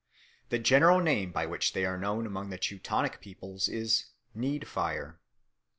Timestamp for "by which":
1.31-1.73